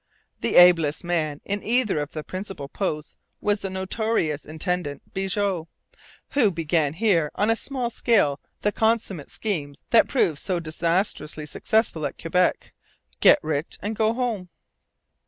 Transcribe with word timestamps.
The 0.39 0.55
ablest 0.55 1.03
man 1.03 1.41
in 1.45 1.61
either 1.61 1.99
of 1.99 2.09
the 2.09 2.23
principal 2.23 2.67
posts 2.67 3.17
was 3.39 3.61
the 3.61 3.69
notorious 3.69 4.45
intendant 4.45 5.03
Bigot, 5.13 5.67
who 6.29 6.49
began 6.51 6.93
here 6.93 7.29
on 7.35 7.51
a 7.51 7.55
small 7.55 7.91
scale 7.91 8.39
the 8.61 8.71
consummate 8.71 9.29
schemes 9.29 9.83
that 9.91 10.07
proved 10.07 10.39
so 10.39 10.59
disastrously 10.59 11.45
successful 11.45 12.07
at 12.07 12.19
Quebec. 12.19 12.73
Get 13.19 13.37
rich 13.43 13.77
and 13.79 13.95
go 13.95 14.15
home. 14.15 14.49